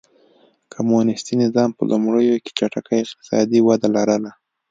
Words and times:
کمونېستي 0.73 1.33
نظام 1.43 1.69
په 1.77 1.81
لومړیو 1.91 2.41
کې 2.43 2.51
چټکه 2.57 2.93
اقتصادي 3.03 3.59
وده 3.63 3.87
لرله. 3.95 4.31